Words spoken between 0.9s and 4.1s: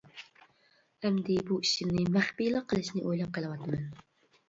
ئەمدى، بۇ ئىشىمنى مەخپىيلا قىلىشنى ئويلاپ قېلىۋاتىمەن.